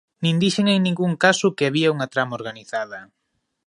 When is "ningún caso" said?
0.87-1.55